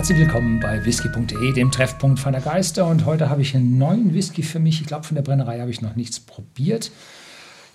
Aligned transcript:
Herzlich 0.00 0.16
willkommen 0.16 0.60
bei 0.60 0.82
whisky.de, 0.82 1.52
dem 1.52 1.70
Treffpunkt 1.70 2.20
feiner 2.20 2.40
Geister. 2.40 2.86
Und 2.86 3.04
heute 3.04 3.28
habe 3.28 3.42
ich 3.42 3.54
einen 3.54 3.76
neuen 3.76 4.14
Whisky 4.14 4.42
für 4.42 4.58
mich. 4.58 4.80
Ich 4.80 4.86
glaube, 4.86 5.04
von 5.04 5.14
der 5.14 5.20
Brennerei 5.20 5.60
habe 5.60 5.70
ich 5.70 5.82
noch 5.82 5.94
nichts 5.94 6.20
probiert. 6.20 6.90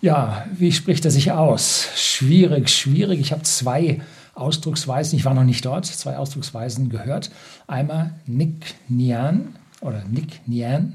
Ja, 0.01 0.43
wie 0.51 0.71
spricht 0.71 1.05
er 1.05 1.11
sich 1.11 1.33
aus? 1.33 1.87
Schwierig, 1.95 2.69
schwierig. 2.69 3.19
Ich 3.19 3.31
habe 3.31 3.43
zwei 3.43 4.01
Ausdrucksweisen, 4.33 5.19
ich 5.19 5.23
war 5.23 5.35
noch 5.35 5.43
nicht 5.43 5.63
dort, 5.65 5.85
zwei 5.85 6.17
Ausdrucksweisen 6.17 6.89
gehört. 6.89 7.29
Einmal 7.67 8.15
Nick 8.25 8.73
Nian 8.89 9.55
oder 9.81 10.03
Nick 10.09 10.47
Nian 10.47 10.93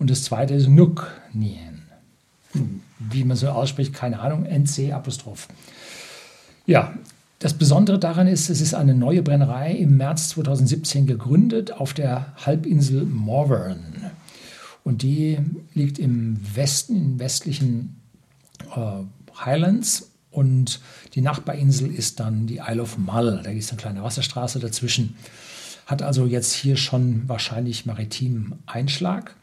und 0.00 0.10
das 0.10 0.24
zweite 0.24 0.54
ist 0.54 0.66
Nuk 0.66 1.08
Nian. 1.32 1.84
Wie 2.98 3.22
man 3.22 3.36
so 3.36 3.48
ausspricht, 3.50 3.94
keine 3.94 4.18
Ahnung, 4.18 4.44
NC 4.44 4.92
Apostroph. 4.92 5.46
Ja, 6.66 6.94
das 7.38 7.54
Besondere 7.54 7.98
daran 7.98 8.26
ist, 8.26 8.50
es 8.50 8.60
ist 8.60 8.74
eine 8.74 8.94
neue 8.94 9.22
Brennerei 9.22 9.72
im 9.72 9.96
März 9.96 10.30
2017 10.30 11.06
gegründet 11.06 11.72
auf 11.72 11.94
der 11.94 12.34
Halbinsel 12.44 13.04
Morvern. 13.04 14.10
Und 14.82 15.02
die 15.02 15.38
liegt 15.74 15.98
im 15.98 16.40
Westen, 16.56 16.96
in 16.96 17.18
westlichen 17.20 18.00
äh, 18.74 19.04
Highlands. 19.44 20.10
Und 20.30 20.80
die 21.14 21.20
Nachbarinsel 21.20 21.92
ist 21.94 22.18
dann 22.20 22.46
die 22.46 22.60
Isle 22.66 22.82
of 22.82 22.98
Mull. 22.98 23.40
Da 23.44 23.50
ist 23.50 23.70
eine 23.70 23.80
kleine 23.80 24.02
Wasserstraße 24.02 24.58
dazwischen. 24.58 25.14
Hat 25.86 26.02
also 26.02 26.26
jetzt 26.26 26.52
hier 26.52 26.76
schon 26.76 27.28
wahrscheinlich 27.28 27.86
maritim 27.86 28.54
Einschlag. 28.66 29.36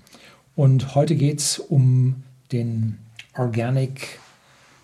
Und 0.56 0.96
heute 0.96 1.16
geht 1.16 1.40
es 1.40 1.60
um 1.60 2.24
den 2.52 2.98
Organic 3.36 4.20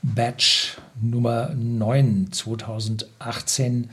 Batch 0.03 0.77
Nummer 0.99 1.53
9 1.53 2.31
2018 2.31 3.89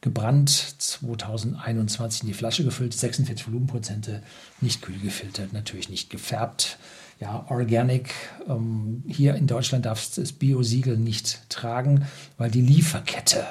gebrannt, 0.00 0.50
2021 0.78 2.22
in 2.22 2.28
die 2.28 2.34
Flasche 2.34 2.64
gefüllt, 2.64 2.94
46 2.94 3.46
Volumenprozente, 3.46 4.22
nicht 4.60 4.82
kühl 4.82 4.98
gefiltert, 4.98 5.52
natürlich 5.52 5.88
nicht 5.88 6.10
gefärbt. 6.10 6.78
Ja, 7.18 7.46
Organic, 7.48 8.14
ähm, 8.46 9.02
hier 9.08 9.34
in 9.34 9.46
Deutschland 9.46 9.86
darf 9.86 10.02
es 10.02 10.10
das 10.12 10.32
Bio-Siegel 10.32 10.98
nicht 10.98 11.48
tragen, 11.48 12.06
weil 12.36 12.50
die 12.50 12.60
Lieferkette 12.60 13.46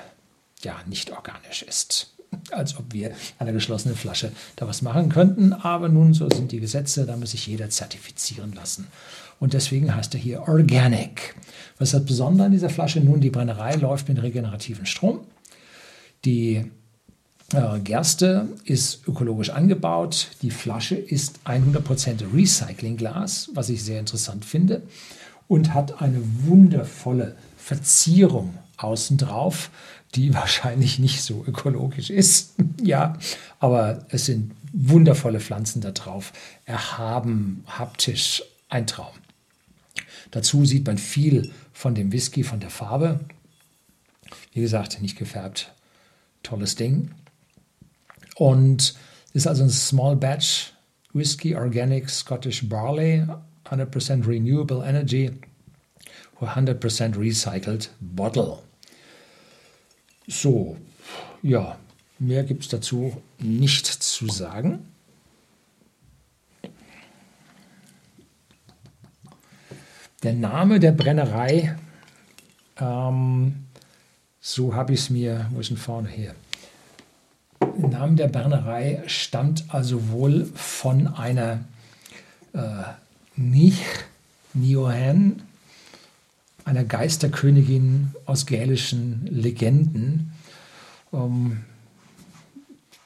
ja 0.62 0.80
nicht 0.86 1.12
organisch 1.12 1.64
ist. 1.64 2.15
Als 2.52 2.78
ob 2.78 2.94
wir 2.94 3.09
an 3.09 3.16
einer 3.40 3.54
geschlossenen 3.54 3.98
Flasche 3.98 4.31
da 4.56 4.68
was 4.68 4.81
machen 4.81 5.09
könnten. 5.09 5.54
Aber 5.54 5.90
nun, 5.90 6.14
so 6.14 6.30
sind 6.30 6.52
die 6.52 6.59
Gesetze, 6.59 7.06
da 7.06 7.18
muss 7.18 7.31
sich 7.31 7.48
jeder 7.48 7.70
zertifizieren 7.70 8.54
lassen. 8.54 8.88
Und 9.40 9.54
deswegen 9.54 9.94
heißt 9.95 10.14
er 10.14 10.20
hier 10.20 10.48
Organic. 10.48 11.36
Was 11.78 11.90
ist 11.90 11.94
das 11.94 12.06
Besondere 12.06 12.46
an 12.46 12.52
dieser 12.52 12.70
Flasche? 12.70 13.02
Nun, 13.02 13.20
die 13.20 13.30
Brennerei 13.30 13.76
läuft 13.76 14.08
mit 14.08 14.22
regenerativen 14.22 14.86
Strom. 14.86 15.22
Die 16.23 16.66
äh, 17.53 17.80
Gerste 17.80 18.48
ist 18.64 19.08
ökologisch 19.08 19.50
angebaut. 19.50 20.31
Die 20.42 20.52
Flasche 20.52 20.96
ist 20.96 21.40
100% 21.46 22.34
Recyclingglas, 22.34 23.50
was 23.53 23.70
ich 23.70 23.84
sehr 23.84 24.00
interessant 24.00 24.46
finde. 24.46 24.84
Und 25.48 25.73
hat 25.73 26.02
eine 26.02 26.22
wundervolle 26.46 27.36
Verzierung 27.58 28.56
außen 28.78 29.18
drauf, 29.18 29.70
die 30.16 30.34
wahrscheinlich 30.34 31.00
nicht 31.00 31.22
so 31.22 31.44
ökologisch 31.48 32.09
ist. 32.09 32.56
ja, 32.81 33.18
aber 33.59 34.06
es 34.09 34.26
sind 34.26 34.52
wundervolle 34.73 35.40
Pflanzen 35.40 35.81
da 35.81 35.92
drauf. 35.92 36.34
Erhaben, 36.66 37.64
haptisch, 37.68 38.44
ein 38.70 38.88
Traum. 38.88 39.14
Dazu 40.31 40.66
sieht 40.66 40.86
man 40.86 40.98
viel 40.98 41.52
von 41.72 41.96
dem 41.96 42.12
Whisky, 42.12 42.44
von 42.44 42.59
der 42.59 42.70
Farbe. 42.70 43.22
Wie 44.53 44.62
gesagt, 44.62 45.02
nicht 45.02 45.18
gefärbt. 45.18 45.73
Tolles 46.44 46.76
Ding. 46.76 47.12
Und 48.36 48.96
ist 49.34 49.48
also 49.48 49.64
ein 49.64 49.70
Small 49.70 50.16
Batch 50.16 50.73
Whisky 51.16 51.56
Organic 51.56 52.09
Scottish 52.09 52.68
Barley, 52.68 53.25
100% 53.66 54.28
Renewable 54.28 54.84
Energy, 54.86 55.31
100% 56.45 57.17
Recycled 57.17 57.91
Bottle. 58.00 58.59
So, 60.28 60.78
ja, 61.41 61.78
mehr 62.19 62.44
gibt 62.44 62.63
es 62.63 62.69
dazu 62.69 63.22
nicht 63.39 63.85
zu 63.85 64.28
sagen. 64.28 64.88
Der 70.23 70.33
Name 70.33 70.79
der 70.79 70.91
Brennerei, 70.91 71.78
ähm, 72.79 73.66
so 74.39 74.73
habe 74.73 74.94
ich 74.94 75.01
es 75.01 75.09
mir, 75.12 75.47
wo 75.51 75.59
ist 75.59 75.69
denn 75.69 75.77
vorne 75.77 76.09
hier? 76.09 76.33
Der 77.62 77.89
Name 77.89 78.16
der 78.16 78.27
Brennerei 78.27 79.03
stammt 79.06 79.66
also 79.67 80.09
wohl 80.09 80.45
von 80.56 81.07
einer 81.07 81.66
äh, 82.53 82.83
Nich 83.35 83.83
Niohan, 84.53 85.44
einer 86.66 86.84
Geisterkönigin 86.84 88.14
aus 88.26 88.46
gälischen 88.46 89.28
Legenden. 89.28 90.34
Ähm, 91.14 91.64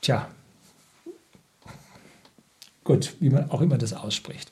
tja, 0.02 0.30
gut, 2.84 3.16
wie 3.19 3.30
man 3.30 3.52
auch 3.52 3.62
immer 3.62 3.78
das 3.78 3.94
ausspricht. 3.94 4.52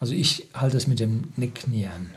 Also 0.00 0.14
ich 0.14 0.48
halte 0.54 0.76
es 0.76 0.86
mit 0.86 0.98
dem 0.98 1.32
Nicknieren. 1.36 2.10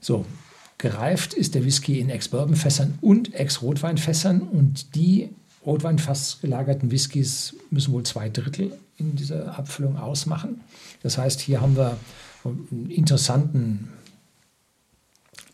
So, 0.00 0.24
gereift 0.78 1.34
ist 1.34 1.54
der 1.54 1.66
Whisky 1.66 2.00
in 2.00 2.08
Ex-Bourbon-Fässern 2.08 2.98
und 3.02 3.34
Ex-Rotweinfässern 3.34 4.40
und 4.40 4.94
die 4.94 5.28
Rotweinfass 5.68 6.38
gelagerten 6.40 6.90
Whiskys 6.90 7.54
müssen 7.68 7.92
wohl 7.92 8.02
zwei 8.02 8.30
Drittel 8.30 8.72
in 8.96 9.16
dieser 9.16 9.58
Abfüllung 9.58 9.98
ausmachen. 9.98 10.62
Das 11.02 11.18
heißt, 11.18 11.40
hier 11.40 11.60
haben 11.60 11.76
wir 11.76 11.98
einen 12.42 12.90
interessanten 12.90 13.90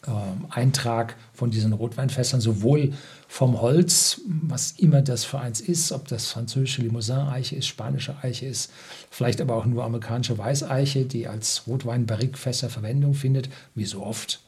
äh, 0.07 0.11
Eintrag 0.51 1.17
von 1.33 1.51
diesen 1.51 1.73
Rotweinfässern, 1.73 2.41
sowohl 2.41 2.93
vom 3.27 3.61
Holz, 3.61 4.21
was 4.29 4.71
immer 4.79 5.03
das 5.03 5.25
für 5.25 5.41
eins 5.41 5.61
ist, 5.61 5.91
ob 5.91 6.07
das 6.07 6.29
französische 6.29 6.83
Limousin-Eiche 6.83 7.57
ist, 7.57 7.67
spanische 7.67 8.15
Eiche 8.23 8.47
ist, 8.47 8.71
vielleicht 9.11 9.41
aber 9.41 9.57
auch 9.57 9.67
nur 9.67 9.83
amerikanische 9.83 10.39
Weißeiche, 10.39 11.07
die 11.07 11.27
als 11.27 11.67
Rotwein-Barrique-Fässer 11.67 12.71
Verwendung 12.71 13.15
findet, 13.15 13.49
wie 13.75 13.85
so 13.85 14.05
oft, 14.05 14.41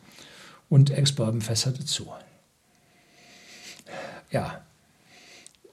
und 0.68 0.90
Ex-Bourbon-Fässer 0.90 1.72
dazu. 1.72 2.12
Ja, 4.30 4.60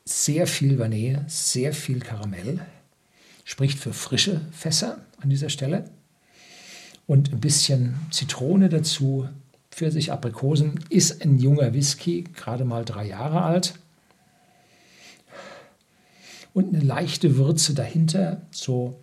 sehr 0.06 0.48
viel 0.48 0.80
Vanille, 0.80 1.24
sehr 1.28 1.74
viel 1.74 2.00
Karamell, 2.00 2.66
spricht 3.46 3.80
für 3.80 3.94
frische 3.94 4.42
Fässer 4.52 5.00
an 5.22 5.30
dieser 5.30 5.50
Stelle 5.50 5.90
und 7.08 7.32
ein 7.32 7.40
bisschen 7.40 7.96
Zitrone 8.12 8.70
dazu, 8.70 9.28
Pfirsich 9.72 10.12
Aprikosen 10.12 10.80
ist 10.90 11.24
ein 11.24 11.40
junger 11.40 11.74
Whisky, 11.74 12.26
gerade 12.36 12.64
mal 12.64 12.86
drei 12.86 13.08
Jahre 13.08 13.42
alt. 13.42 13.74
Und 16.54 16.76
eine 16.76 16.84
leichte 16.84 17.36
Würze 17.38 17.74
dahinter, 17.74 18.44
so, 18.52 19.02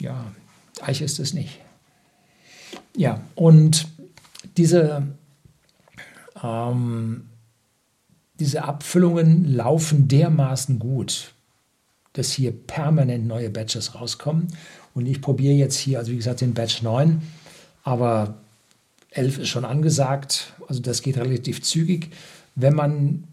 ja, 0.00 0.32
Eiche 0.80 1.04
ist 1.04 1.18
es 1.18 1.34
nicht. 1.34 1.60
Ja, 2.96 3.20
und 3.34 3.86
diese, 4.56 5.06
ähm, 6.42 7.28
diese 8.38 8.64
Abfüllungen 8.64 9.44
laufen 9.54 10.08
dermaßen 10.08 10.78
gut, 10.78 11.32
dass 12.12 12.32
hier 12.32 12.52
permanent 12.52 13.26
neue 13.26 13.50
Batches 13.50 13.94
rauskommen. 13.94 14.48
Und 14.94 15.06
ich 15.06 15.20
probiere 15.20 15.54
jetzt 15.54 15.76
hier, 15.76 15.98
also 15.98 16.12
wie 16.12 16.16
gesagt, 16.16 16.40
den 16.40 16.54
Batch 16.54 16.82
9 16.82 17.22
aber 17.86 18.34
11 19.10 19.38
ist 19.38 19.48
schon 19.48 19.64
angesagt, 19.64 20.52
also 20.66 20.82
das 20.82 21.02
geht 21.02 21.16
relativ 21.16 21.62
zügig. 21.62 22.10
Wenn 22.56 22.74
man, 22.74 23.24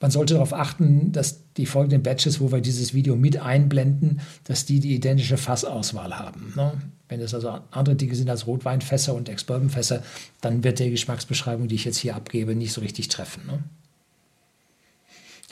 man 0.00 0.10
sollte 0.10 0.34
darauf 0.34 0.52
achten, 0.52 1.12
dass 1.12 1.40
die 1.56 1.64
folgenden 1.64 2.02
Batches, 2.02 2.38
wo 2.38 2.52
wir 2.52 2.60
dieses 2.60 2.92
Video 2.92 3.16
mit 3.16 3.38
einblenden, 3.38 4.20
dass 4.44 4.66
die 4.66 4.80
die 4.80 4.94
identische 4.94 5.38
Fassauswahl 5.38 6.18
haben. 6.18 6.52
Ne? 6.56 6.72
Wenn 7.08 7.20
es 7.20 7.32
also 7.32 7.58
andere 7.70 7.96
Dinge 7.96 8.14
sind 8.14 8.28
als 8.28 8.46
Rotweinfässer 8.46 9.14
und 9.14 9.30
Ex-Bourbon-Fässer, 9.30 10.02
dann 10.42 10.62
wird 10.62 10.78
der 10.78 10.90
Geschmacksbeschreibung, 10.90 11.66
die 11.66 11.76
ich 11.76 11.86
jetzt 11.86 11.96
hier 11.96 12.16
abgebe, 12.16 12.54
nicht 12.54 12.74
so 12.74 12.82
richtig 12.82 13.08
treffen. 13.08 13.46
Ne? 13.46 13.60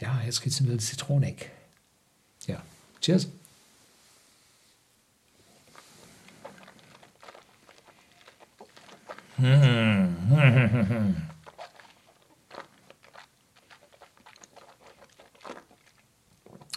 Ja, 0.01 0.21
jetzt 0.25 0.43
geht 0.43 0.53
es 0.53 0.61
in 0.61 0.67
die 0.67 0.77
Zitronik. 0.79 1.51
Ja, 2.47 2.63
cheers. 3.01 3.29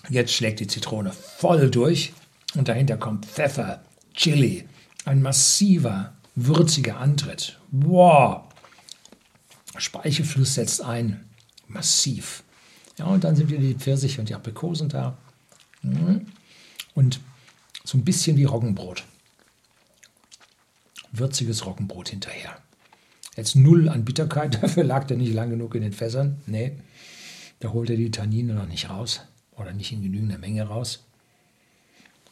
Jetzt 0.10 0.34
schlägt 0.34 0.62
die 0.62 0.68
Zitrone 0.68 1.12
voll 1.12 1.70
durch 1.70 2.14
und 2.56 2.70
dahinter 2.70 2.98
kommt 2.98 3.26
Pfeffer, 3.26 3.84
Chili, 4.14 4.68
ein 5.06 5.22
massiver 5.22 6.14
würziger 6.36 6.98
Antritt. 7.00 7.60
Wow! 7.72 8.44
Speichelfluss 9.78 10.56
setzt 10.56 10.82
ein. 10.82 11.30
Massiv. 11.68 12.44
Ja, 12.98 13.06
und 13.06 13.24
dann 13.24 13.36
sind 13.36 13.50
wieder 13.50 13.62
die 13.62 13.76
Pfirsich 13.76 14.20
und 14.20 14.30
die 14.30 14.36
Aprikosen 14.36 14.90
da. 14.90 15.18
Mhm. 15.82 16.28
Und 16.96 17.20
so 17.84 17.98
ein 17.98 18.04
bisschen 18.04 18.38
wie 18.38 18.46
Roggenbrot. 18.46 19.04
Würziges 21.12 21.66
Roggenbrot 21.66 22.10
hinterher. 22.10 22.58
Jetzt 23.36 23.56
null 23.56 23.88
an 23.88 24.04
Bitterkeit, 24.04 24.62
dafür 24.64 24.84
lag 24.84 25.06
der 25.06 25.18
nicht 25.18 25.34
lang 25.34 25.50
genug 25.50 25.76
in 25.76 25.84
den 25.84 25.94
Fässern. 25.94 26.42
Nee, 26.48 26.74
da 27.60 27.70
holt 27.70 27.90
er 27.90 27.98
die 27.98 28.12
Tannine 28.12 28.54
noch 28.54 28.68
nicht 28.68 28.90
raus 28.90 29.22
oder 29.56 29.74
nicht 29.74 29.92
in 29.92 30.02
genügender 30.02 30.38
Menge 30.38 30.64
raus. 30.64 31.04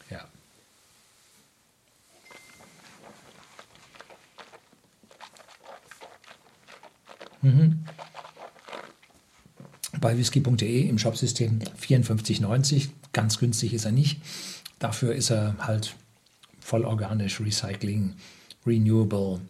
Ja. 0.09 0.27
Mhm. 7.41 7.85
Bei 10.05 10.19
whisky.de 10.19 10.87
im 10.87 10.99
Shopsystem 10.99 11.57
54,90. 11.81 12.89
Ganz 13.11 13.39
günstig 13.39 13.73
ist 13.73 13.85
er 13.85 13.91
nicht. 13.91 14.21
Dafür 14.77 15.15
ist 15.15 15.31
er 15.31 15.55
halt 15.57 15.95
voll 16.59 16.85
organisch, 16.85 17.39
Recycling, 17.41 18.13
Renewable 18.67 19.41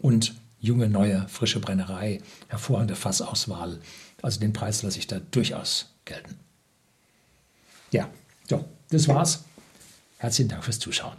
und 0.00 0.34
junge, 0.60 0.90
neue, 0.90 1.26
frische 1.28 1.60
Brennerei, 1.60 2.20
hervorragende 2.48 2.94
Fassauswahl. 2.94 3.80
Also 4.20 4.38
den 4.38 4.52
Preis 4.52 4.82
lasse 4.82 4.98
ich 4.98 5.06
da 5.06 5.18
durchaus 5.30 5.88
gelten. 6.04 6.36
Ja, 7.90 8.10
so, 8.50 8.66
das 8.90 9.08
war's. 9.08 9.44
Herzlichen 10.18 10.50
Dank 10.50 10.62
fürs 10.62 10.78
Zuschauen. 10.78 11.16